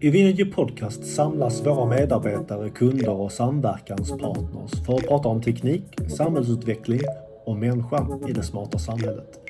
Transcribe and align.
I 0.00 0.10
Vinergy 0.10 0.44
Podcast 0.44 1.14
samlas 1.14 1.66
våra 1.66 1.86
medarbetare, 1.86 2.70
kunder 2.70 3.10
och 3.10 3.32
samverkanspartners 3.32 4.86
för 4.86 4.94
att 4.94 5.06
prata 5.06 5.28
om 5.28 5.42
teknik, 5.42 5.82
samhällsutveckling 6.16 7.00
och 7.44 7.56
människan 7.56 8.28
i 8.28 8.32
det 8.32 8.42
smarta 8.42 8.78
samhället. 8.78 9.40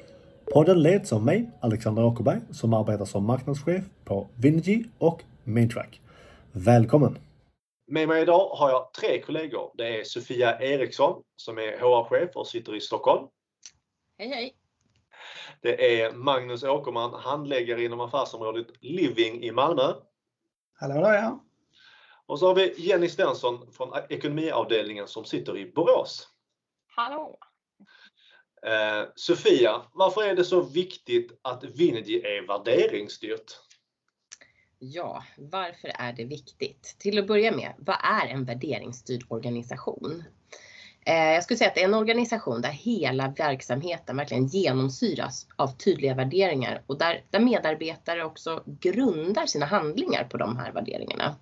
Podden 0.52 0.82
leds 0.82 1.12
av 1.12 1.24
mig, 1.24 1.50
Alexander 1.60 2.04
Åkerberg, 2.04 2.40
som 2.50 2.74
arbetar 2.74 3.04
som 3.04 3.24
marknadschef 3.24 3.84
på 4.04 4.28
Vinergy 4.34 4.84
och 4.98 5.22
Maintrack. 5.44 6.00
Välkommen! 6.52 7.18
Med 7.86 8.08
mig 8.08 8.22
idag 8.22 8.48
har 8.48 8.70
jag 8.70 8.92
tre 8.92 9.20
kollegor. 9.20 9.70
Det 9.74 10.00
är 10.00 10.04
Sofia 10.04 10.60
Eriksson 10.60 11.22
som 11.36 11.58
är 11.58 11.78
HR-chef 11.78 12.30
och 12.34 12.46
sitter 12.46 12.76
i 12.76 12.80
Stockholm. 12.80 13.26
Hej 14.18 14.28
hej! 14.28 14.54
Det 15.62 16.00
är 16.02 16.12
Magnus 16.12 16.62
Åkerman, 16.62 17.14
handläggare 17.14 17.84
inom 17.84 18.00
affärsområdet 18.00 18.66
Living 18.80 19.42
i 19.42 19.52
Malmö. 19.52 19.92
Hallå 20.78 20.94
där 20.94 21.14
ja! 21.14 21.44
Och 22.26 22.38
så 22.38 22.46
har 22.46 22.54
vi 22.54 22.74
Jenny 22.76 23.08
Svensson 23.08 23.72
från 23.72 23.92
ekonomiavdelningen 24.08 25.08
som 25.08 25.24
sitter 25.24 25.58
i 25.58 25.72
Borås. 25.72 26.28
Hallå! 26.96 27.38
Eh, 28.62 29.08
Sofia, 29.14 29.82
varför 29.92 30.22
är 30.22 30.34
det 30.34 30.44
så 30.44 30.60
viktigt 30.60 31.38
att 31.42 31.64
Vinergy 31.64 32.20
är 32.20 32.46
värderingsstyrt? 32.46 33.52
Ja, 34.78 35.24
varför 35.36 35.88
är 35.94 36.12
det 36.12 36.24
viktigt? 36.24 36.96
Till 36.98 37.18
att 37.18 37.26
börja 37.26 37.52
med, 37.52 37.74
vad 37.78 37.96
är 38.02 38.26
en 38.26 38.44
värderingsstyrd 38.44 39.24
organisation? 39.28 40.24
Eh, 41.08 41.32
jag 41.34 41.42
skulle 41.42 41.58
säga 41.58 41.68
att 41.68 41.74
det 41.74 41.80
är 41.80 41.88
en 41.88 41.94
organisation 41.94 42.62
där 42.62 42.70
hela 42.70 43.28
verksamheten 43.28 44.16
verkligen 44.16 44.46
genomsyras 44.46 45.46
av 45.56 45.68
tydliga 45.68 46.14
värderingar 46.14 46.82
och 46.86 46.98
där, 46.98 47.22
där 47.30 47.40
medarbetare 47.40 48.24
också 48.24 48.62
grundar 48.66 49.46
sina 49.46 49.66
handlingar 49.66 50.24
på 50.24 50.36
de 50.36 50.56
här 50.56 50.72
värderingarna. 50.72 51.36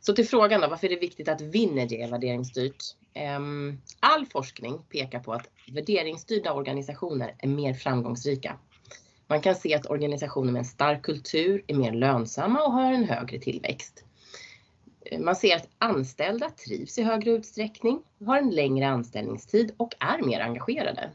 Så 0.00 0.12
till 0.12 0.28
frågan 0.28 0.60
då, 0.60 0.68
varför 0.68 0.86
är 0.86 0.90
det 0.90 1.00
viktigt 1.00 1.28
att 1.28 1.40
Vinergy 1.40 1.96
är 1.96 2.10
värderingsstyrt? 2.10 2.84
Ehm, 3.14 3.80
all 4.00 4.26
forskning 4.26 4.78
pekar 4.92 5.20
på 5.20 5.32
att 5.32 5.48
värderingsstyrda 5.72 6.52
organisationer 6.52 7.34
är 7.38 7.48
mer 7.48 7.74
framgångsrika. 7.74 8.56
Man 9.26 9.40
kan 9.40 9.54
se 9.54 9.74
att 9.74 9.86
organisationer 9.86 10.52
med 10.52 10.58
en 10.58 10.64
stark 10.64 11.02
kultur 11.02 11.64
är 11.66 11.74
mer 11.74 11.92
lönsamma 11.92 12.62
och 12.62 12.72
har 12.72 12.92
en 12.92 13.04
högre 13.04 13.38
tillväxt. 13.38 14.04
Man 15.18 15.36
ser 15.36 15.56
att 15.56 15.68
anställda 15.78 16.50
trivs 16.50 16.98
i 16.98 17.02
högre 17.02 17.30
utsträckning, 17.30 18.02
har 18.26 18.38
en 18.38 18.50
längre 18.50 18.88
anställningstid 18.88 19.74
och 19.76 19.94
är 20.00 20.26
mer 20.26 20.40
engagerade. 20.40 21.10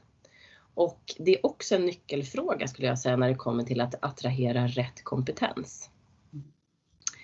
Och 0.74 1.16
det 1.20 1.36
är 1.36 1.46
också 1.46 1.76
en 1.76 1.86
nyckelfråga 1.86 2.68
skulle 2.68 2.88
jag 2.88 3.00
säga 3.00 3.16
när 3.16 3.30
det 3.30 3.36
kommer 3.36 3.64
till 3.64 3.82
att 3.82 4.04
attrahera 4.04 4.68
rätt 4.68 5.04
kompetens. 5.04 5.90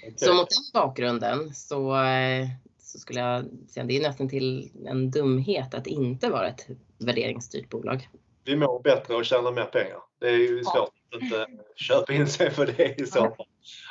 Okay. 0.02 0.14
Så 0.16 0.34
mot 0.34 0.50
den 0.50 0.82
bakgrunden 0.82 1.54
så, 1.54 1.96
så 2.80 3.00
skulle 3.00 3.20
jag 3.20 3.46
säga 3.70 3.82
att 3.84 3.88
det 3.88 3.98
är 3.98 4.02
nästan 4.02 4.30
till 4.30 4.72
en 4.86 5.12
dumhet 5.12 5.74
att 5.74 5.88
inte 5.88 6.30
vara 6.30 6.48
ett 6.48 6.68
värderingsstyrt 6.98 7.70
bolag. 7.70 8.10
Vi 8.44 8.56
mår 8.56 8.82
bättre 8.82 9.16
och 9.16 9.26
tjänar 9.26 9.52
mer 9.52 9.66
pengar. 9.66 10.00
Det 10.20 10.28
är 10.28 10.38
ju 10.38 10.64
svårt 10.64 10.99
att 11.16 11.22
inte 11.22 11.48
köpa 11.76 12.14
in 12.14 12.28
sig 12.28 12.52
för 12.52 12.66
det 12.66 13.02
i 13.02 13.06
så 13.06 13.20
fall. 13.20 13.48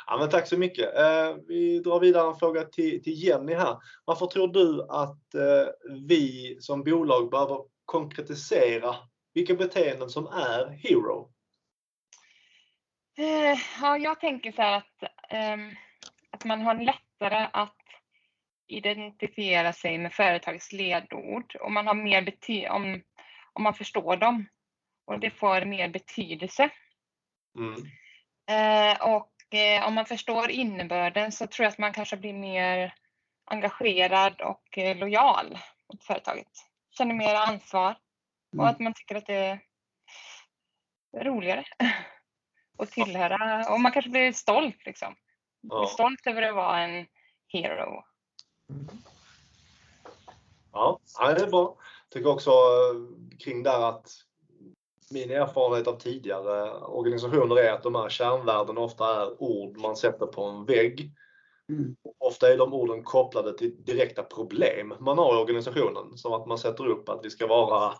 Ja, 0.07 0.17
men 0.17 0.29
tack 0.29 0.47
så 0.47 0.57
mycket. 0.57 0.95
Eh, 0.95 1.35
vi 1.47 1.79
drar 1.79 1.99
vidare 1.99 2.27
en 2.27 2.35
fråga 2.35 2.63
till, 2.63 3.03
till 3.03 3.23
Jenny 3.23 3.53
här. 3.53 3.77
Varför 4.05 4.25
tror 4.25 4.47
du 4.47 4.83
att 4.89 5.35
eh, 5.35 5.73
vi 6.07 6.57
som 6.61 6.83
bolag 6.83 7.29
behöver 7.29 7.59
konkretisera 7.85 8.95
vilka 9.33 9.55
beteenden 9.55 10.09
som 10.09 10.27
är 10.27 10.69
hero? 10.69 11.31
Eh, 13.17 13.59
ja, 13.81 13.97
jag 13.97 14.19
tänker 14.19 14.51
så 14.51 14.61
här 14.61 14.77
att, 14.77 15.03
ehm, 15.29 15.71
att 16.31 16.45
man 16.45 16.61
har 16.61 16.75
lättare 16.75 17.47
att 17.53 17.75
identifiera 18.67 19.73
sig 19.73 19.97
med 19.97 20.13
företagets 20.13 20.71
ledord 20.71 21.55
och 21.55 21.71
man 21.71 21.87
har 21.87 21.93
mer 21.93 22.21
bety 22.21 22.67
om, 22.67 23.01
om 23.53 23.63
man 23.63 23.73
förstår 23.73 24.17
dem 24.17 24.45
och 25.05 25.19
det 25.19 25.29
får 25.29 25.65
mer 25.65 25.89
betydelse. 25.89 26.69
Mm. 27.59 27.85
Eh, 28.49 29.01
och 29.01 29.53
eh, 29.53 29.87
om 29.87 29.93
man 29.93 30.05
förstår 30.05 30.49
innebörden 30.49 31.31
så 31.31 31.47
tror 31.47 31.63
jag 31.63 31.71
att 31.71 31.77
man 31.77 31.93
kanske 31.93 32.17
blir 32.17 32.33
mer 32.33 32.93
engagerad 33.45 34.41
och 34.41 34.77
eh, 34.77 34.97
lojal 34.97 35.59
mot 35.93 36.03
företaget. 36.03 36.47
Känner 36.97 37.15
mer 37.15 37.35
ansvar 37.35 37.97
och 38.57 38.67
att 38.67 38.79
man 38.79 38.93
tycker 38.93 39.15
att 39.15 39.25
det 39.25 39.59
är 41.17 41.23
roligare 41.23 41.63
att 42.77 42.91
tillhöra. 42.91 43.65
Och 43.73 43.79
man 43.79 43.91
kanske 43.91 44.11
blir 44.11 44.31
stolt 44.31 44.85
liksom. 44.85 45.15
Ja. 45.61 45.87
Stolt 45.87 46.27
över 46.27 46.41
att 46.41 46.55
vara 46.55 46.79
en 46.79 47.07
hero. 47.47 48.03
Ja, 50.71 50.99
det 51.19 51.41
är 51.41 51.49
bra. 51.49 51.75
Jag 52.03 52.09
tycker 52.09 52.29
också 52.29 52.51
kring 53.39 53.63
där 53.63 53.89
att 53.89 54.28
min 55.11 55.31
erfarenhet 55.31 55.87
av 55.87 55.99
tidigare 55.99 56.71
organisationer 56.73 57.55
är 57.55 57.71
att 57.71 57.83
de 57.83 57.95
här 57.95 58.09
kärnvärdena 58.09 58.81
ofta 58.81 59.21
är 59.21 59.43
ord 59.43 59.77
man 59.77 59.95
sätter 59.95 60.25
på 60.25 60.43
en 60.43 60.65
vägg. 60.65 61.11
Mm. 61.69 61.95
Ofta 62.17 62.53
är 62.53 62.57
de 62.57 62.73
orden 62.73 63.03
kopplade 63.03 63.57
till 63.57 63.83
direkta 63.83 64.23
problem 64.23 64.93
man 64.99 65.17
har 65.17 65.35
i 65.35 65.41
organisationen. 65.41 66.17
Som 66.17 66.33
att 66.33 66.47
man 66.47 66.57
sätter 66.57 66.87
upp 66.87 67.09
att 67.09 67.25
vi 67.25 67.29
ska 67.29 67.47
vara 67.47 67.93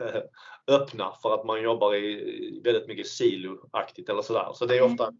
eh, 0.00 0.22
öppna 0.66 1.12
för 1.22 1.34
att 1.34 1.46
man 1.46 1.62
jobbar 1.62 1.94
i 1.94 2.60
väldigt 2.64 2.88
mycket 2.88 3.06
siloaktigt 3.06 4.08
eller 4.08 4.22
sådär. 4.22 4.50
Så 4.54 4.66
det 4.66 4.76
är 4.76 4.82
mm. 4.82 4.92
ofta 4.92 5.12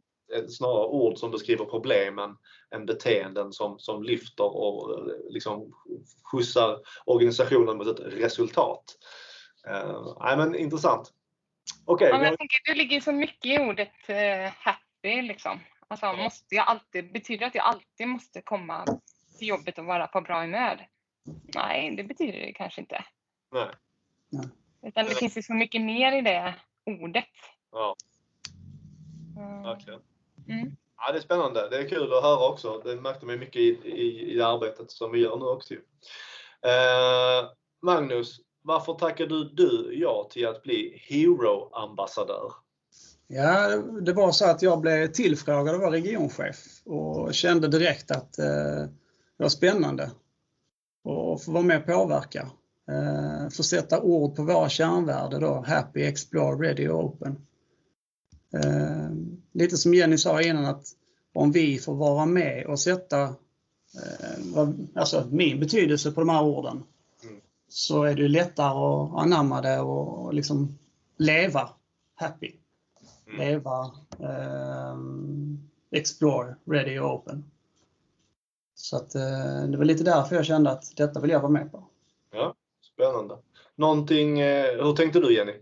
snarare 0.49 0.87
ord 0.87 1.19
som 1.19 1.31
beskriver 1.31 1.65
problemen 1.65 2.37
än 2.75 2.87
beteenden 2.87 3.53
som, 3.53 3.79
som 3.79 4.03
lyfter 4.03 4.57
och 4.57 4.99
eh, 4.99 5.15
liksom 5.31 5.73
skjutsar 6.33 6.79
organisationen 7.05 7.77
mot 7.77 7.87
ett 7.87 8.01
resultat. 8.01 8.85
Uh, 9.69 10.17
nej, 10.21 10.37
men 10.37 10.55
intressant. 10.55 11.13
Okay, 11.87 12.09
ja, 12.09 12.25
jag 12.25 12.39
tänker, 12.39 12.59
det 12.67 12.75
ligger 12.75 13.01
så 13.01 13.13
mycket 13.13 13.47
i 13.47 13.59
ordet 13.59 13.93
uh, 14.11 14.53
happy 14.59 15.23
liksom. 15.23 15.61
Alltså, 15.89 16.13
måste 16.13 16.55
jag 16.55 16.69
alltid, 16.69 17.13
betyder 17.13 17.41
det 17.41 17.47
att 17.47 17.55
jag 17.55 17.65
alltid 17.65 18.09
måste 18.09 18.43
komma 18.43 18.85
till 19.39 19.49
jobbet 19.49 19.79
och 19.79 19.85
vara 19.85 20.07
på 20.07 20.21
bra 20.21 20.41
humör? 20.41 20.89
Nej, 21.55 21.97
det 21.97 22.05
betyder 22.05 22.41
det 22.41 22.53
kanske 22.53 22.81
inte. 22.81 23.05
Nej. 23.53 23.69
Utan 24.87 25.05
det 25.05 25.15
finns 25.15 25.37
ju 25.37 25.43
så 25.43 25.55
mycket 25.55 25.83
mer 25.83 26.13
i 26.13 26.21
det 26.21 26.55
ordet. 26.87 27.25
Ja. 27.73 27.97
Verkligen. 29.65 30.01
Mm. 30.49 30.77
Ja, 30.97 31.13
det 31.13 31.19
är 31.19 31.23
spännande. 31.23 31.69
Det 31.71 31.79
är 31.79 31.89
kul 31.89 32.13
att 32.13 32.23
höra 32.23 32.49
också. 32.49 32.83
Det 32.85 32.97
märkte 32.97 33.27
man 33.27 33.39
mycket 33.39 33.57
i, 33.57 33.69
i, 33.85 34.37
i 34.37 34.43
arbetet 34.43 34.91
som 34.91 35.13
vi 35.13 35.19
gör 35.19 35.37
nu 35.37 35.45
också. 35.45 35.75
Eh, 35.75 37.51
Magnus, 37.83 38.41
varför 38.63 38.95
tackade 38.95 39.55
du 39.55 39.91
ja 39.93 40.29
till 40.31 40.47
att 40.47 40.63
bli 40.63 41.03
Hero-ambassadör? 41.09 42.53
Ja, 43.27 43.83
det 44.01 44.13
var 44.13 44.33
så 44.33 44.51
att 44.51 44.63
jag 44.63 44.81
blev 44.81 45.07
tillfrågad 45.07 45.75
att 45.75 45.81
vara 45.81 45.93
regionchef 45.93 46.57
och 46.85 47.35
kände 47.35 47.69
direkt 47.69 48.11
att 48.11 48.39
eh, 48.39 48.45
det 49.37 49.45
var 49.45 49.49
spännande 49.49 50.05
att 50.05 51.45
få 51.45 51.53
vara 51.53 51.63
med 51.63 51.81
och 51.81 51.87
påverka. 51.87 52.51
Eh, 52.89 53.49
få 53.49 53.63
sätta 53.63 54.01
ord 54.01 54.37
på 54.37 54.43
våra 54.43 54.69
kärnvärden 54.69 55.41
då, 55.41 55.65
Happy, 55.67 56.03
Explore, 56.03 56.69
Ready 56.69 56.89
och 56.89 57.05
Open. 57.05 57.47
Eh, 58.55 59.11
lite 59.53 59.77
som 59.77 59.95
Jenny 59.95 60.19
sa 60.19 60.43
innan 60.43 60.65
att 60.65 60.87
om 61.35 61.53
vi 61.53 61.79
får 61.79 61.95
vara 61.95 62.27
med 62.27 62.67
och 62.67 62.81
sätta 62.81 63.23
eh, 63.23 64.69
alltså 64.95 65.27
min 65.31 65.61
betydelse 65.61 66.13
på 66.13 66.21
de 66.21 66.29
här 66.29 66.43
orden 66.43 66.83
så 67.73 68.05
är 68.05 68.15
det 68.15 68.29
lättare 68.29 68.69
att 68.69 69.23
anamma 69.23 69.61
det 69.61 69.81
och 69.81 70.35
liksom 70.35 70.79
leva 71.17 71.71
happy. 72.15 72.53
Mm. 73.27 73.39
Leva 73.41 73.85
eh, 74.21 74.97
explore, 75.91 76.57
ready 76.65 76.99
och 76.99 77.15
open. 77.15 77.51
Så 78.75 78.97
att, 78.97 79.15
eh, 79.15 79.65
det 79.69 79.77
var 79.77 79.85
lite 79.85 80.05
därför 80.05 80.37
jag 80.37 80.47
kände 80.47 80.71
att 80.71 80.97
detta 80.97 81.21
vill 81.21 81.31
jag 81.31 81.41
vara 81.41 81.53
med 81.53 81.73
på. 81.73 81.85
Ja, 82.31 82.55
Spännande. 82.81 83.39
Någonting, 83.75 84.41
eh, 84.41 84.85
hur 84.85 84.97
tänkte 84.97 85.21
du 85.21 85.35
Jenny? 85.35 85.55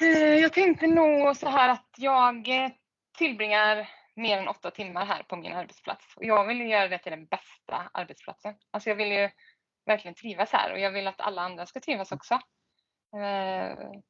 Eh, 0.00 0.34
jag 0.34 0.52
tänkte 0.52 0.86
nog 0.86 1.36
så 1.36 1.48
här 1.48 1.68
att 1.68 1.94
jag 1.96 2.48
eh, 2.48 2.70
tillbringar 3.18 3.88
mer 4.16 4.38
än 4.38 4.48
åtta 4.48 4.70
timmar 4.70 5.06
här 5.06 5.22
på 5.22 5.36
min 5.36 5.52
arbetsplats 5.52 6.04
och 6.16 6.24
jag 6.24 6.46
vill 6.46 6.60
göra 6.60 6.88
det 6.88 6.98
till 6.98 7.12
den 7.12 7.26
bästa 7.26 7.90
arbetsplatsen. 7.92 8.54
Alltså 8.70 8.88
jag 8.88 8.96
vill 8.96 9.12
ju 9.12 9.30
verkligen 9.90 10.14
trivas 10.14 10.52
här 10.52 10.72
och 10.72 10.78
jag 10.78 10.90
vill 10.90 11.08
att 11.08 11.20
alla 11.20 11.42
andra 11.42 11.66
ska 11.66 11.80
trivas 11.80 12.12
också. 12.12 12.34
Eh, 13.14 14.00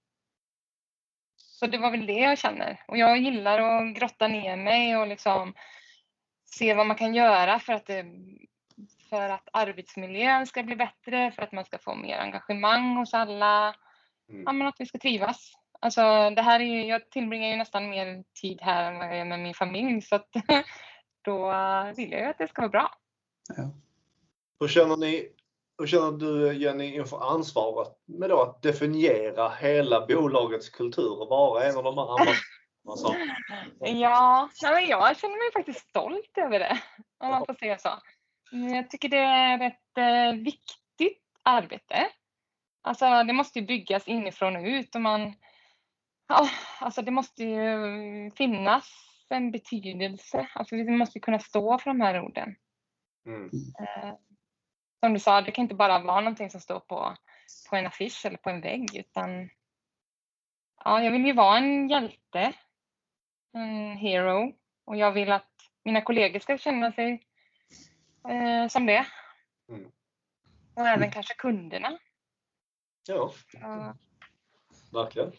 så 1.36 1.66
det 1.66 1.78
var 1.78 1.90
väl 1.90 2.06
det 2.06 2.12
jag 2.18 2.38
känner 2.38 2.80
och 2.88 2.98
jag 2.98 3.18
gillar 3.18 3.58
att 3.58 3.94
grotta 3.94 4.28
ner 4.28 4.56
mig 4.56 4.96
och 4.96 5.06
liksom 5.06 5.54
se 6.44 6.74
vad 6.74 6.86
man 6.86 6.96
kan 6.96 7.14
göra 7.14 7.58
för 7.58 7.72
att, 7.72 7.86
det, 7.86 8.04
för 9.10 9.28
att 9.28 9.48
arbetsmiljön 9.52 10.46
ska 10.46 10.62
bli 10.62 10.76
bättre, 10.76 11.32
för 11.32 11.42
att 11.42 11.52
man 11.52 11.64
ska 11.64 11.78
få 11.78 11.94
mer 11.94 12.18
engagemang 12.18 12.96
hos 12.96 13.14
alla. 13.14 13.74
Mm. 14.28 14.42
Ja, 14.46 14.52
men 14.52 14.66
att 14.66 14.76
vi 14.78 14.86
ska 14.86 14.98
trivas. 14.98 15.52
Alltså 15.80 16.30
det 16.30 16.42
här 16.42 16.60
är 16.60 16.64
ju, 16.64 16.86
jag 16.86 17.10
tillbringar 17.10 17.48
ju 17.48 17.56
nästan 17.56 17.90
mer 17.90 18.24
tid 18.40 18.58
här 18.62 18.92
än 18.92 18.98
vad 18.98 19.06
jag 19.06 19.16
gör 19.16 19.24
med 19.24 19.40
min 19.40 19.54
familj 19.54 20.02
så 20.02 20.16
att 20.16 20.28
då 21.22 21.52
vill 21.96 22.10
jag 22.10 22.20
ju 22.20 22.26
att 22.26 22.38
det 22.38 22.48
ska 22.48 22.62
vara 22.62 22.70
bra. 22.70 22.94
Ja. 23.56 23.70
Hur 24.60 24.68
känner 24.68 24.96
ni 24.96 25.28
hur 25.80 25.86
känner 25.86 26.12
du 26.12 26.54
Jenny 26.54 26.94
inför 26.94 27.32
ansvaret 27.32 27.88
med 28.06 28.30
då 28.30 28.42
att 28.42 28.62
definiera 28.62 29.48
hela 29.48 30.06
bolagets 30.06 30.68
kultur 30.68 31.20
och 31.20 31.28
vara 31.28 31.64
en 31.64 31.76
av 31.76 31.84
de 31.84 31.98
här 31.98 32.08
ambassadörerna? 32.84 33.36
Ja, 33.80 34.48
men 34.62 34.86
jag 34.86 35.16
känner 35.16 35.44
mig 35.44 35.52
faktiskt 35.52 35.88
stolt 35.88 36.38
över 36.38 36.58
det, 36.58 36.80
om 37.18 37.28
man 37.28 37.46
får 37.46 37.54
säga 37.54 37.78
så. 37.78 37.90
Jag 38.50 38.90
tycker 38.90 39.08
det 39.08 39.16
är 39.16 39.66
ett 39.66 39.98
eh, 39.98 40.42
viktigt 40.42 41.24
arbete. 41.42 42.08
Alltså 42.82 43.04
det 43.04 43.32
måste 43.32 43.58
ju 43.58 43.66
byggas 43.66 44.08
inifrån 44.08 44.56
och 44.56 44.62
ut 44.62 44.94
och 44.94 45.00
man, 45.00 45.34
ja, 46.28 46.48
alltså 46.80 47.02
det 47.02 47.10
måste 47.10 47.44
ju 47.44 48.30
finnas 48.36 48.90
en 49.28 49.50
betydelse. 49.50 50.48
Alltså 50.54 50.76
vi 50.76 50.90
måste 50.90 51.20
kunna 51.20 51.38
stå 51.38 51.78
för 51.78 51.90
de 51.90 52.00
här 52.00 52.20
orden. 52.20 52.54
Mm. 53.26 53.50
Som 55.00 55.12
du 55.12 55.20
sa, 55.20 55.40
det 55.40 55.50
kan 55.50 55.62
inte 55.62 55.74
bara 55.74 55.98
vara 55.98 56.20
någonting 56.20 56.50
som 56.50 56.60
står 56.60 56.80
på, 56.80 57.16
på 57.70 57.76
en 57.76 57.86
affisch 57.86 58.26
eller 58.26 58.36
på 58.36 58.50
en 58.50 58.60
vägg 58.60 58.96
utan 58.96 59.50
ja, 60.84 61.02
jag 61.02 61.10
vill 61.10 61.26
ju 61.26 61.32
vara 61.32 61.58
en 61.58 61.88
hjälte, 61.88 62.52
en 63.52 63.96
hero 63.96 64.52
och 64.84 64.96
jag 64.96 65.12
vill 65.12 65.32
att 65.32 65.50
mina 65.84 66.00
kollegor 66.00 66.38
ska 66.40 66.58
känna 66.58 66.92
sig 66.92 67.26
eh, 68.28 68.68
som 68.68 68.86
det. 68.86 69.06
Mm. 69.68 69.90
Och 70.74 70.86
även 70.86 71.10
kanske 71.10 71.34
kunderna. 71.34 71.98
Ja, 73.08 73.32
Ja. 73.52 73.94
verkligen. 74.92 75.32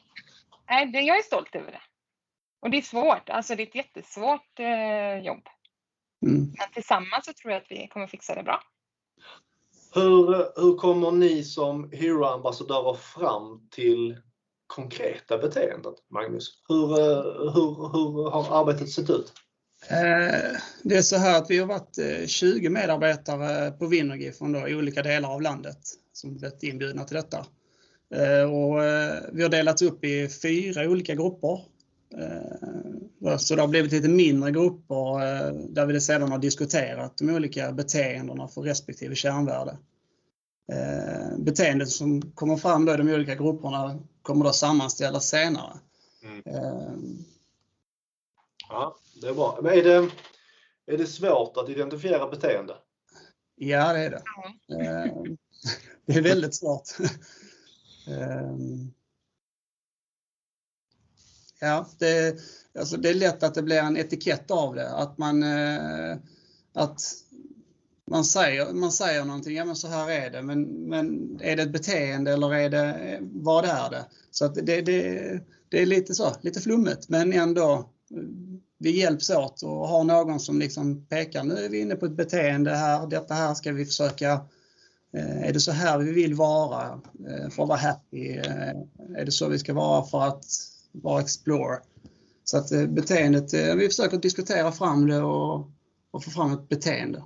Nej, 0.70 0.86
det, 0.86 1.00
jag 1.00 1.18
är 1.18 1.22
stolt 1.24 1.56
över 1.56 1.72
det. 1.72 1.82
Och 2.60 2.70
det 2.70 2.78
är 2.78 2.82
svårt, 2.82 3.30
alltså 3.30 3.56
det 3.56 3.64
är 3.64 3.68
ett 3.68 3.76
jättesvårt 3.76 4.60
eh, 4.60 5.18
jobb. 5.18 5.50
Mm. 6.26 6.54
Men 6.58 6.72
tillsammans 6.74 7.26
så 7.26 7.34
tror 7.34 7.54
jag 7.54 7.62
att 7.62 7.72
vi 7.72 7.88
kommer 7.88 8.08
fixa 8.08 8.36
det 8.36 8.44
bra. 8.44 8.64
Hur, 9.94 10.26
hur 10.62 10.78
kommer 10.78 11.12
ni 11.12 11.44
som 11.44 11.92
Hero-ambassadörer 11.92 12.94
fram 12.94 13.68
till 13.70 14.18
konkreta 14.68 15.38
beteenden, 15.38 15.94
Magnus? 16.14 16.50
Hur, 16.68 17.00
eh, 17.00 17.24
hur, 17.54 17.92
hur 17.94 18.30
har 18.30 18.62
arbetet 18.62 18.90
sett 18.90 19.10
ut? 19.10 19.34
Eh, 19.90 20.58
det 20.84 20.98
är 20.98 21.02
så 21.02 21.16
här 21.16 21.38
att 21.38 21.50
vi 21.50 21.58
har 21.58 21.68
varit 21.68 21.98
eh, 21.98 22.28
20 22.28 22.70
medarbetare 22.70 23.72
på 23.72 23.88
Winnergy 23.88 24.32
från 24.32 24.52
då 24.52 24.60
olika 24.60 25.04
delar 25.04 25.34
av 25.34 25.42
landet 25.42 25.80
som 26.14 26.34
blivit 26.34 26.64
inbjudna 26.64 27.04
till 27.04 27.16
detta. 27.16 27.46
Och 28.44 28.78
vi 29.32 29.44
har 29.44 29.50
delats 29.50 29.82
upp 29.82 30.04
i 30.04 30.30
fyra 30.30 30.90
olika 30.90 31.16
grupper. 31.16 31.62
Eh, 33.26 33.38
Så 33.38 33.56
det 33.56 33.62
har 33.62 33.68
blivit 33.68 33.92
lite 33.92 34.10
mindre 34.10 34.52
grupper 34.52 35.14
eh, 35.14 35.54
där 35.54 35.86
vi 35.86 36.02
sedan 36.02 36.32
har 36.32 36.40
diskuterat 36.40 37.18
de 37.18 37.30
olika 37.30 37.72
beteendena 37.72 38.48
för 38.48 38.62
respektive 38.62 39.16
kärnvärde. 39.16 39.78
Eh, 40.72 41.38
Beteendet 41.38 41.90
som 41.90 42.22
kommer 42.32 42.58
fram 42.58 42.86
då 42.86 42.94
i 42.94 42.98
de 42.98 43.10
olika 43.10 43.36
grupperna 43.36 44.00
kommer 44.22 44.46
då 44.46 44.52
sammanställas 44.52 45.28
senare. 45.28 45.80
Mm. 46.24 47.26
Ja, 48.70 48.96
det 49.22 49.28
är 49.28 49.34
bra. 49.34 49.60
Men 49.62 49.74
är 49.74 49.84
det, 49.84 50.10
är 50.86 50.98
det 50.98 51.06
svårt 51.06 51.58
att 51.58 51.70
identifiera 51.70 52.28
beteende? 52.30 52.76
Ja, 53.56 53.94
det 53.94 54.00
är 54.00 54.10
det. 54.10 54.24
Det 56.06 56.14
är 56.14 56.22
väldigt 56.22 56.56
svårt. 56.56 56.84
Ja, 61.64 61.88
det, 61.98 62.36
alltså 62.80 62.98
det 62.98 63.10
är 63.10 63.14
lätt 63.14 63.44
att 63.44 63.54
det 63.54 63.62
blir 63.62 63.78
en 63.78 63.98
etikett 63.98 64.52
av 64.52 64.76
det. 64.76 64.90
Att 64.90 65.18
man, 65.18 65.44
eh, 65.44 66.18
att 66.74 67.02
man, 68.08 68.26
säger, 68.26 68.74
man 68.74 68.92
säger 68.92 69.26
någonting, 69.26 69.56
ja 69.56 69.66
men 69.66 69.76
så 69.76 69.88
här 69.88 70.12
är 70.12 70.30
det, 70.30 70.42
men, 70.42 70.64
men 70.64 71.38
är 71.42 71.56
det 71.56 71.64
ett 71.64 71.72
beteende 71.72 72.34
eller 72.34 72.54
är 72.54 72.70
det, 72.70 73.20
vad 73.22 73.66
är 73.66 73.90
det? 73.90 74.06
Så 74.32 74.46
att 74.46 74.56
det, 74.56 74.82
det, 74.82 75.40
det 75.70 75.82
är 75.82 75.86
lite 75.86 76.14
så, 76.14 76.36
lite 76.42 76.62
flummigt, 76.62 77.10
men 77.10 77.34
ändå 77.34 77.90
vi 78.78 79.00
hjälps 79.00 79.30
åt 79.30 79.64
och 79.64 79.88
har 79.88 80.04
någon 80.04 80.40
som 80.40 80.60
liksom 80.60 81.06
pekar, 81.06 81.44
nu 81.44 81.66
är 81.66 81.70
vi 81.70 81.80
inne 81.80 81.96
på 81.96 82.06
ett 82.06 82.18
beteende 82.18 82.76
här, 82.76 83.08
detta 83.08 83.34
här 83.34 83.54
ska 83.54 83.72
vi 83.72 83.86
försöka, 83.86 84.32
eh, 85.14 85.44
är 85.44 85.54
det 85.54 85.60
så 85.60 85.72
här 85.72 86.00
vi 86.00 86.12
vill 86.12 86.34
vara 86.34 87.02
eh, 87.30 87.50
för 87.50 87.64
att 87.64 87.70
vara 87.70 87.80
happy? 87.80 88.28
Är 89.16 89.26
det 89.26 89.32
så 89.32 89.50
vi 89.50 89.60
ska 89.60 89.74
vara 89.74 90.04
för 90.04 90.22
att 90.22 90.46
vara 90.92 91.22
explore? 91.22 91.80
Så 92.44 92.58
att 92.58 92.72
eh, 92.72 92.86
beteendet, 92.88 93.54
eh, 93.54 93.76
vi 93.76 93.88
försöker 93.88 94.18
diskutera 94.18 94.72
fram 94.72 95.08
det 95.08 95.22
och, 95.22 95.72
och 96.12 96.24
få 96.24 96.32
fram 96.32 96.54
ett 96.54 96.70
beteende. 96.70 97.24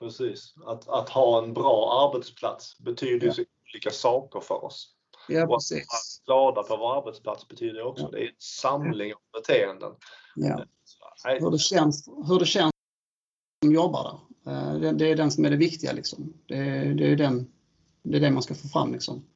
Precis. 0.00 0.54
Att, 0.66 0.88
att 0.88 1.08
ha 1.08 1.44
en 1.44 1.54
bra 1.54 2.08
arbetsplats 2.08 2.78
betyder 2.78 3.26
ju 3.26 3.32
så 3.32 3.42
olika 3.74 3.90
saker 3.90 4.40
för 4.40 4.64
oss. 4.64 4.90
Ja, 5.28 5.46
Och 5.46 5.56
precis. 5.56 5.82
att 5.82 6.28
vara 6.28 6.52
glada 6.52 6.62
på 6.62 6.76
vår 6.76 6.96
arbetsplats 6.98 7.48
betyder 7.48 7.82
också, 7.86 8.08
det 8.08 8.18
är 8.18 8.26
en 8.28 8.34
samling 8.38 9.14
av 9.14 9.20
beteenden. 9.40 9.92
Ja. 10.36 10.64
Nej, 11.24 11.40
Hur, 11.40 11.50
det 11.50 11.58
känns, 11.58 12.08
hur 12.28 12.38
det 12.38 12.46
känns 12.46 12.72
som 13.62 13.72
jobbar 13.72 14.20
där. 14.44 14.52
Eh, 14.52 14.74
Det, 14.80 14.92
det 14.92 15.10
är 15.10 15.16
den 15.16 15.30
som 15.30 15.44
är 15.44 15.50
det 15.50 15.56
viktiga. 15.56 15.92
Liksom. 15.92 16.32
Det, 16.46 16.54
det, 16.94 17.12
är 17.12 17.16
den, 17.16 17.52
det 18.02 18.16
är 18.16 18.20
det 18.20 18.30
man 18.30 18.42
ska 18.42 18.54
få 18.54 18.68
fram. 18.68 18.92
Liksom. 18.92 19.26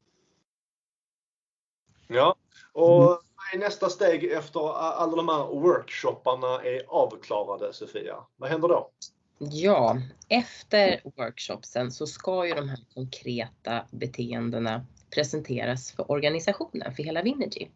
Ja, 2.07 2.35
och 2.73 3.03
Mm 3.03 3.17
är 3.53 3.57
nästa 3.57 3.89
steg 3.89 4.23
efter 4.23 4.77
alla 4.77 5.15
de 5.15 5.29
här 5.29 5.43
workshopparna 5.43 6.61
är 6.63 6.83
avklarade, 6.87 7.73
Sofia? 7.73 8.15
Vad 8.37 8.49
händer 8.49 8.67
då? 8.67 8.91
Ja, 9.39 10.01
efter 10.29 11.01
workshopsen 11.17 11.91
så 11.91 12.07
ska 12.07 12.47
ju 12.47 12.53
de 12.53 12.69
här 12.69 12.79
konkreta 12.93 13.85
beteendena 13.91 14.85
presenteras 15.15 15.91
för 15.91 16.11
organisationen, 16.11 16.95
för 16.95 17.03
hela 17.03 17.21
Vinergy. 17.21 17.67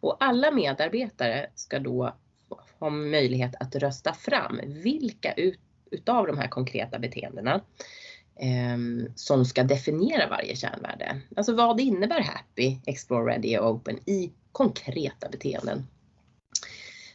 Och 0.00 0.16
alla 0.20 0.50
medarbetare 0.50 1.50
ska 1.54 1.78
då 1.78 2.14
ha 2.78 2.90
möjlighet 2.90 3.54
att 3.60 3.74
rösta 3.74 4.12
fram 4.12 4.60
vilka 4.64 5.32
ut, 5.32 5.60
utav 5.90 6.26
de 6.26 6.38
här 6.38 6.48
konkreta 6.48 6.98
beteendena 6.98 7.60
eh, 8.36 9.08
som 9.14 9.44
ska 9.44 9.62
definiera 9.62 10.28
varje 10.28 10.56
kärnvärde. 10.56 11.20
Alltså 11.36 11.54
vad 11.54 11.80
innebär 11.80 12.20
happy, 12.20 12.76
explore, 12.86 13.32
ready 13.32 13.58
och 13.58 13.70
open 13.70 13.98
i 14.10 14.32
konkreta 14.56 15.28
beteenden. 15.28 15.86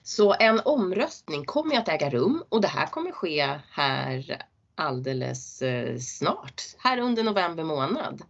Så 0.04 0.34
en 0.40 0.62
omröstning 0.66 1.46
kommer 1.46 1.78
att 1.78 1.88
äga 1.88 2.10
rum 2.10 2.44
och 2.50 2.62
det 2.62 2.68
här 2.68 2.88
kommer 2.88 3.12
ske 3.12 3.60
här 3.72 4.42
alldeles 4.76 5.62
eh, 5.62 5.98
snart, 5.98 6.62
här 6.78 6.98
under 6.98 7.24
november 7.24 7.64
månad. 7.64 8.22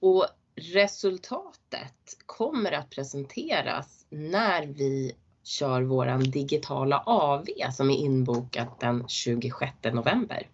Och 0.00 0.26
resultatet 0.54 2.16
kommer 2.26 2.72
att 2.72 2.90
presenteras 2.90 4.06
när 4.08 4.66
vi 4.66 5.16
kör 5.44 5.82
våran 5.82 6.22
digitala 6.22 7.02
AV 7.06 7.46
som 7.72 7.90
är 7.90 7.96
inbokat 7.96 8.80
den 8.80 9.08
26 9.08 9.72
november. 9.92 10.48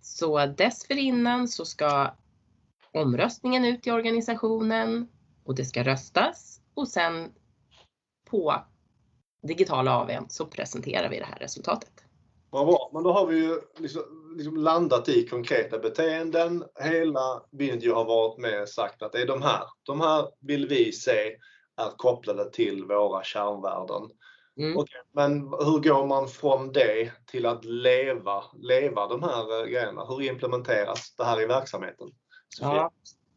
Så 0.00 0.46
dessförinnan 0.46 1.48
så 1.48 1.64
ska 1.64 2.14
omröstningen 2.92 3.64
ut 3.64 3.86
i 3.86 3.90
organisationen 3.90 5.08
och 5.44 5.54
det 5.54 5.64
ska 5.64 5.84
röstas 5.84 6.57
och 6.78 6.88
sen 6.88 7.32
på 8.30 8.54
digitala 9.42 9.90
AWn 9.90 10.26
så 10.28 10.46
presenterar 10.46 11.08
vi 11.08 11.18
det 11.18 11.24
här 11.24 11.38
resultatet. 11.38 11.92
Vad 12.50 12.66
bra, 12.66 12.90
men 12.94 13.02
då 13.02 13.12
har 13.12 13.26
vi 13.26 13.44
ju 13.44 13.60
liksom, 13.78 14.02
liksom 14.36 14.56
landat 14.56 15.08
i 15.08 15.28
konkreta 15.28 15.78
beteenden. 15.78 16.64
Hela 16.80 17.42
Vindy 17.50 17.90
har 17.90 18.04
varit 18.04 18.38
med 18.38 18.62
och 18.62 18.68
sagt 18.68 19.02
att 19.02 19.12
det 19.12 19.22
är 19.22 19.26
de 19.26 19.42
här. 19.42 19.62
De 19.82 20.00
här 20.00 20.28
vill 20.40 20.68
vi 20.68 20.92
se 20.92 21.36
är 21.76 21.90
kopplade 21.96 22.50
till 22.50 22.84
våra 22.84 23.22
kärnvärden. 23.22 24.10
Mm. 24.58 24.76
Okej, 24.76 25.00
men 25.12 25.40
hur 25.40 25.82
går 25.82 26.06
man 26.06 26.28
från 26.28 26.72
det 26.72 27.12
till 27.26 27.46
att 27.46 27.64
leva, 27.64 28.44
leva 28.56 29.06
de 29.06 29.22
här 29.22 29.60
eh, 29.60 29.66
grejerna? 29.66 30.04
Hur 30.04 30.22
implementeras 30.22 31.14
det 31.16 31.24
här 31.24 31.42
i 31.42 31.46
verksamheten? 31.46 32.08
Sofia? 32.48 32.74
Ja, 32.74 32.92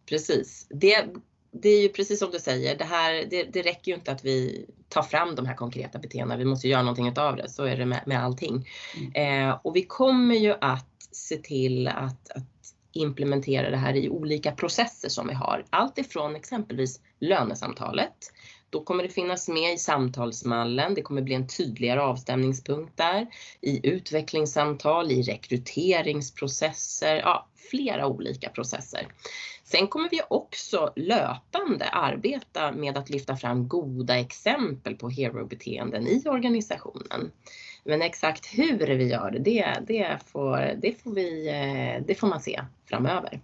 precis. 0.10 0.68
Det, 0.70 1.10
det 1.52 1.70
är 1.70 1.82
ju 1.82 1.90
precis 1.90 2.20
som 2.20 2.32
du 2.32 2.40
säger, 2.40 2.78
det, 2.78 2.86
här, 2.86 3.26
det, 3.30 3.44
det 3.44 3.62
räcker 3.62 3.92
ju 3.92 3.98
inte 3.98 4.12
att 4.12 4.26
vi 4.26 4.66
tar 4.90 5.02
fram 5.02 5.36
de 5.36 5.46
här 5.46 5.56
konkreta 5.56 6.00
beteendena, 6.00 6.38
vi 6.38 6.46
måste 6.46 6.68
göra 6.68 6.82
någonting 6.82 7.08
utav 7.08 7.36
det. 7.36 7.50
Så 7.50 7.64
är 7.64 7.78
det 7.78 7.86
med, 7.86 8.04
med 8.06 8.24
allting. 8.24 8.68
Eh, 9.14 9.60
och 9.64 9.76
vi 9.76 9.86
kommer 9.86 10.36
ju 10.36 10.56
att 10.62 10.88
se 11.12 11.38
till 11.38 11.88
att, 11.88 12.32
att 12.32 12.44
implementera 12.92 13.70
det 13.70 13.78
här 13.78 13.96
i 13.96 14.10
olika 14.10 14.52
processer 14.52 15.10
som 15.10 15.28
vi 15.28 15.34
har. 15.34 15.66
Allt 15.70 15.98
ifrån 15.98 16.36
exempelvis 16.36 17.00
lönesamtalet 17.20 18.32
då 18.70 18.84
kommer 18.84 19.04
det 19.04 19.10
finnas 19.10 19.48
med 19.48 19.74
i 19.74 19.78
samtalsmallen. 19.78 20.94
Det 20.94 21.02
kommer 21.02 21.22
bli 21.22 21.36
en 21.36 21.48
tydligare 21.48 22.02
avstämningspunkt 22.02 22.98
där 22.98 23.28
i 23.62 23.88
utvecklingssamtal, 23.88 25.12
i 25.12 25.22
rekryteringsprocesser, 25.22 27.16
ja, 27.16 27.48
flera 27.70 28.08
olika 28.08 28.50
processer. 28.50 29.08
Sen 29.72 29.88
kommer 29.88 30.10
vi 30.10 30.22
också 30.28 30.94
löpande 30.96 31.86
arbeta 31.86 32.72
med 32.72 32.98
att 32.98 33.10
lyfta 33.10 33.36
fram 33.36 33.68
goda 33.68 34.20
exempel 34.20 34.96
på 34.96 35.10
hero-beteenden 35.10 36.08
i 36.08 36.24
organisationen. 36.26 37.32
Men 37.84 38.02
exakt 38.02 38.46
hur 38.46 38.88
vi 38.88 39.08
gör 39.08 39.32
det, 39.40 39.74
det, 39.88 40.18
får, 40.26 40.82
det, 40.82 41.02
får, 41.04 41.12
vi, 41.12 41.48
eh, 41.48 42.06
det 42.08 42.16
får 42.16 42.28
man 42.28 42.42
se 42.42 42.62
framöver. 42.90 43.42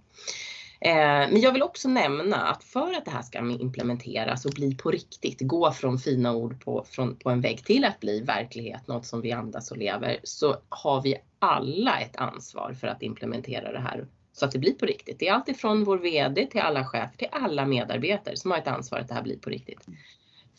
Eh, 0.80 1.30
men 1.32 1.42
jag 1.42 1.52
vill 1.52 1.64
också 1.64 1.90
nämna 1.90 2.38
att 2.38 2.64
för 2.64 2.94
att 2.94 3.06
det 3.06 3.12
här 3.12 3.22
ska 3.22 3.40
implementeras 3.40 4.46
och 4.46 4.52
bli 4.52 4.76
på 4.76 4.92
riktigt, 4.92 5.42
gå 5.42 5.72
från 5.72 5.98
fina 5.98 6.36
ord 6.36 6.64
på, 6.64 6.86
från, 6.90 7.16
på 7.16 7.30
en 7.30 7.42
vägg 7.42 7.66
till 7.66 7.86
att 7.86 8.00
bli 8.00 8.22
verklighet, 8.22 8.88
något 8.88 9.06
som 9.06 9.22
vi 9.22 9.32
andas 9.32 9.72
och 9.72 9.78
lever, 9.78 10.20
så 10.24 10.56
har 10.70 11.02
vi 11.02 11.16
alla 11.40 12.00
ett 12.00 12.16
ansvar 12.16 12.74
för 12.74 12.88
att 12.88 13.02
implementera 13.02 13.72
det 13.72 13.80
här 13.80 14.06
så 14.40 14.46
att 14.46 14.52
det 14.52 14.60
blir 14.60 14.74
på 14.74 14.86
riktigt. 14.86 15.20
Det 15.20 15.28
är 15.28 15.34
alltifrån 15.34 15.84
vår 15.84 15.98
VD 15.98 16.46
till 16.46 16.62
alla 16.62 16.86
chefer 16.86 17.18
till 17.18 17.28
alla 17.32 17.66
medarbetare 17.66 18.38
som 18.38 18.52
har 18.52 18.58
ett 18.58 18.68
ansvar 18.68 19.00
att 19.00 19.08
det 19.08 19.14
här 19.14 19.22
blir 19.22 19.38
på 19.38 19.50
riktigt. 19.50 19.88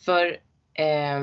För 0.05 0.25
eh, 0.73 1.21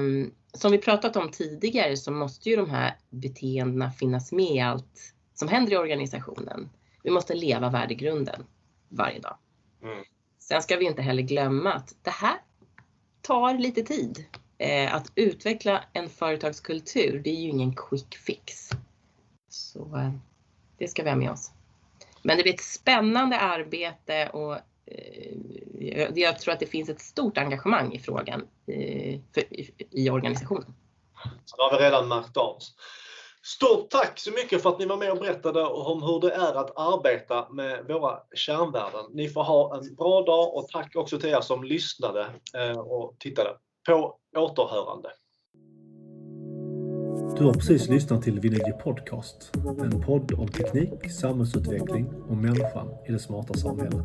som 0.52 0.72
vi 0.72 0.78
pratat 0.78 1.16
om 1.16 1.30
tidigare 1.30 1.96
så 1.96 2.12
måste 2.12 2.50
ju 2.50 2.56
de 2.56 2.70
här 2.70 2.96
beteendena 3.10 3.90
finnas 3.90 4.32
med 4.32 4.50
i 4.50 4.60
allt 4.60 5.14
som 5.34 5.48
händer 5.48 5.72
i 5.72 5.76
organisationen. 5.76 6.70
Vi 7.02 7.10
måste 7.10 7.34
leva 7.34 7.70
värdegrunden 7.70 8.44
varje 8.88 9.20
dag. 9.20 9.36
Mm. 9.82 10.04
Sen 10.38 10.62
ska 10.62 10.76
vi 10.76 10.84
inte 10.84 11.02
heller 11.02 11.22
glömma 11.22 11.72
att 11.72 11.94
det 12.02 12.10
här 12.10 12.36
tar 13.22 13.58
lite 13.58 13.82
tid. 13.82 14.24
Eh, 14.58 14.94
att 14.94 15.12
utveckla 15.14 15.84
en 15.92 16.08
företagskultur, 16.08 17.20
det 17.24 17.30
är 17.30 17.40
ju 17.40 17.48
ingen 17.48 17.74
quick 17.74 18.16
fix. 18.16 18.70
Så 19.48 19.96
eh, 19.96 20.12
det 20.78 20.88
ska 20.88 21.02
vi 21.02 21.10
ha 21.10 21.16
med 21.16 21.30
oss. 21.30 21.52
Men 22.26 22.36
det 22.36 22.42
blir 22.42 22.54
ett 22.54 22.60
spännande 22.60 23.38
arbete 23.38 24.30
och 24.32 24.54
eh, 24.86 26.08
jag 26.14 26.38
tror 26.38 26.54
att 26.54 26.60
det 26.60 26.66
finns 26.66 26.88
ett 26.88 27.00
stort 27.00 27.38
engagemang 27.38 27.92
i 27.92 27.98
frågan 27.98 28.46
eh, 28.66 29.20
i 29.90 30.10
organisationen. 30.10 30.74
Det 31.56 31.62
har 31.62 31.78
vi 31.78 31.84
redan 31.84 32.08
märkt 32.08 32.36
av. 32.36 32.58
Stort 33.42 33.90
tack 33.90 34.18
så 34.18 34.30
mycket 34.30 34.62
för 34.62 34.70
att 34.70 34.78
ni 34.78 34.86
var 34.86 34.96
med 34.96 35.10
och 35.10 35.18
berättade 35.18 35.62
om 35.64 36.02
hur 36.02 36.20
det 36.20 36.34
är 36.34 36.54
att 36.54 36.78
arbeta 36.78 37.48
med 37.50 37.84
våra 37.88 38.18
kärnvärden. 38.34 39.04
Ni 39.12 39.28
får 39.28 39.42
ha 39.42 39.76
en 39.76 39.94
bra 39.94 40.22
dag 40.22 40.54
och 40.54 40.68
tack 40.68 40.96
också 40.96 41.18
till 41.18 41.30
er 41.30 41.40
som 41.40 41.64
lyssnade 41.64 42.26
eh, 42.54 42.78
och 42.78 43.16
tittade. 43.18 43.50
På 43.86 44.18
återhörande. 44.36 45.10
Du 47.38 47.44
har 47.44 47.52
precis 47.52 47.88
lyssnat 47.88 48.22
till 48.22 48.40
Vinegy 48.40 48.72
Podcast. 48.82 49.56
En 49.78 50.00
podd 50.00 50.32
om 50.32 50.48
teknik, 50.48 51.10
samhällsutveckling 51.10 52.06
och 52.28 52.36
människan 52.36 52.88
i 53.08 53.12
det 53.12 53.18
smarta 53.18 53.54
samhället. 53.54 54.04